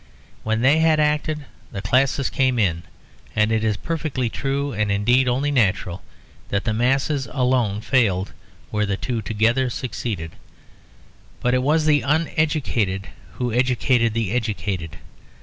When 0.41 0.61
they 0.61 0.79
had 0.79 0.99
acted, 0.99 1.45
the 1.71 1.83
classes 1.83 2.31
came 2.31 2.57
in; 2.57 2.81
and 3.35 3.51
it 3.51 3.63
is 3.63 3.77
perfectly 3.77 4.31
true, 4.31 4.73
and 4.73 4.91
indeed 4.91 5.27
only 5.27 5.51
natural, 5.51 6.01
that 6.49 6.63
the 6.63 6.73
masses 6.73 7.27
alone 7.29 7.81
failed 7.81 8.33
where 8.71 8.87
the 8.87 8.97
two 8.97 9.21
together 9.21 9.69
succeeded. 9.69 10.31
But 11.39 11.53
it 11.53 11.61
was 11.61 11.85
the 11.85 12.01
uneducated 12.01 13.09
who 13.33 13.53
educated 13.53 14.15
the 14.15 14.31
educated. 14.31 14.95